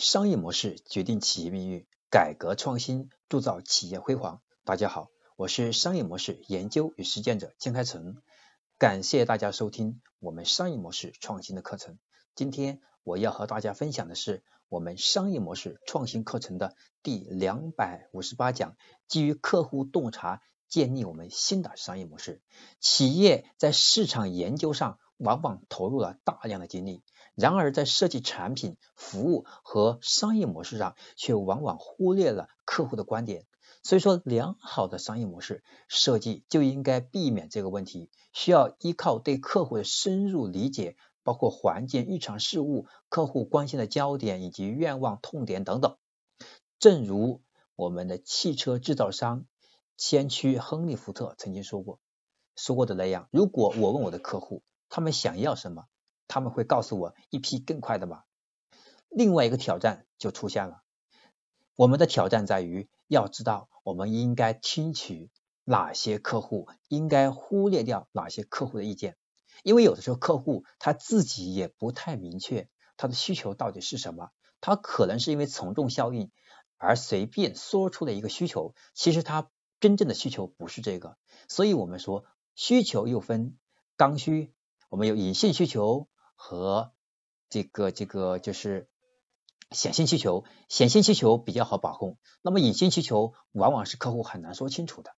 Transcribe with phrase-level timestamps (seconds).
[0.00, 4.40] 商业模式决定企业命运，改革创新铸造企业辉煌。
[4.64, 8.16] 大家好，我是商业模式研究与实践者江开成，
[8.78, 11.98] 感谢大家收听我们商业模式创新的课程。
[12.34, 22.40] 今天我要和大家分享的是我们商业模式创新课程的第两百五十八讲，基于客户洞察建立我们新的商业模式。
[22.80, 27.02] 企业在市场研究上往往投入了大量的精力。
[27.36, 33.46] 然而，在设计产品、服务和商业模式上，却往往忽略了客户的观点。
[33.82, 45.96] 所以说，良好的商业模式设计就应该避免这个问题，需要依靠对客户的深入理解，包括环境、日常事务、客户关心的焦点以及愿望、痛点等等。
[46.78, 47.40] 正如
[47.74, 49.46] 我们的汽车制造商
[49.96, 52.00] 先驱亨利·福特曾经说过
[52.56, 55.86] 说过的那样，如果我问我的客户，他们想要什么？
[56.28, 58.24] 他们会告诉我一批更快的马。
[59.08, 60.82] 另外一个挑战就出现了，
[61.74, 65.30] 我们的挑战在于要知道我们应该听取
[65.64, 69.16] 哪些客户，应该忽略掉哪些客户的意见，
[69.64, 76.30] 因为有的时候客户他自己也不太明确他的需求到底是什么，他可能是因为从众效应
[76.76, 81.16] 而随便说出了一个需求，其实他真正的需求不是这个。
[81.48, 83.56] 所以我们说需求又分
[83.96, 84.54] 刚需，
[84.90, 86.06] 我们有隐性需求。
[86.42, 86.94] 和
[87.50, 88.88] 这个这个就是
[89.70, 95.10] 显性需求，显性需求比较好把控，那么隐性需求往往是客户很难说清楚的，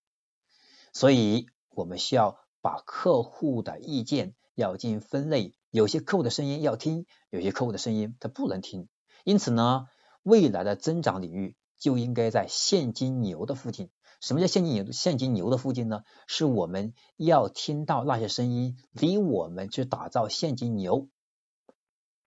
[0.93, 8.89] 所以我们需要把客户的意见要进行分类，有些客户的声音要听，有些客户的声音他不能听，
[9.23, 9.87] 因此呢，
[10.25, 13.91] 未来的增长领域就应该在现金流的附近。
[14.23, 14.93] 什么叫现金流？
[14.93, 16.05] 现金流的附近呢？
[16.29, 21.09] 是我们要听到那些声音，离我们去打造现金流，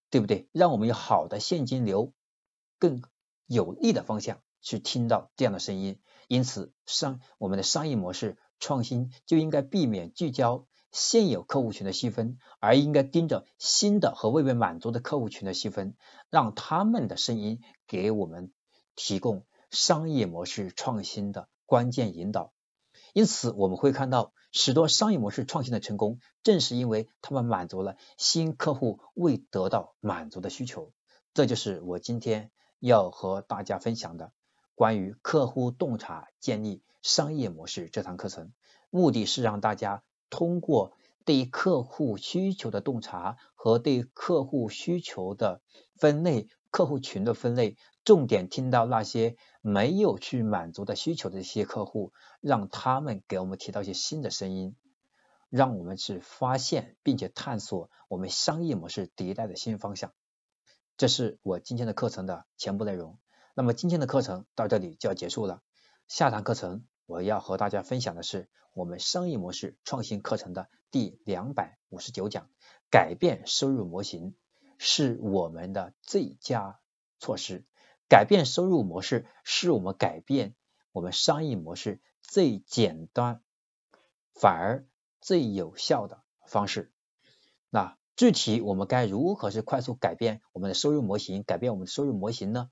[0.10, 0.50] 对不对？
[0.52, 2.12] 让我们有好的现金流，
[2.80, 3.02] 更
[3.48, 6.02] 有利的方向去听到这样的声音。
[6.28, 15.96] 因此，商我们的商业模式创新就应该避免聚焦现有客户群的细分，而应该盯着新的和未被满足的客户群的细分，
[16.30, 18.52] 让他们的声音给我们
[18.96, 21.48] 提供商业模式创新的。
[21.66, 22.54] 关键引导，
[23.14, 30.92] 因此我们会看到许多商业模式创新的成功，正是因为他们满足了新客户未得到满足的需求。
[31.34, 34.32] 这就是我今天要和大家分享的
[34.76, 38.54] 关于客户洞察建立商业模式这堂课程，
[38.90, 40.94] 目的是让大家通过
[41.26, 45.62] 对客户需求的洞察和对客户需求的
[45.98, 47.76] 分类、客户群的分类。
[48.04, 54.76] 重点听到那些没有去满足的需求的一些客户，让他们给我们提到一些新的声音，
[55.50, 60.14] 让我们去发现并且探索我们商业模式迭代的新方向。
[60.98, 63.18] 这是我今天的课程的全部内容。
[63.56, 65.64] 那么今天的课程到这里就要结束了。
[66.08, 72.50] 下堂课程我要和大家分享的是我们商业模式创新课程的第两百五十九讲：
[72.90, 74.36] 改变收入模型
[74.78, 76.80] 是我们的最佳
[77.20, 77.66] 措施。
[78.08, 80.56] 改变收入模式是我们改变
[80.92, 83.42] 我们商业模式最简单，
[84.34, 84.88] 反而
[85.22, 86.92] 最有效的方式。
[87.70, 91.44] 那具体我们该如何去快速改变我们的收入模型？
[91.44, 92.70] 改变我们的收入模型呢？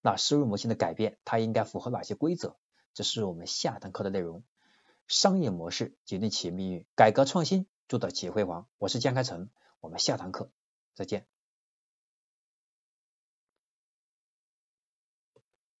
[0.00, 2.56] 那收入模型的改变，它应该符合哪些规则？
[2.94, 4.44] 这是我们下堂课的内容。
[5.08, 8.68] 商业模式决定企业命运，改革创新铸造企业辉煌。
[8.78, 9.50] 我是江开成，
[9.80, 10.50] 我们下堂课
[10.94, 11.26] 再见。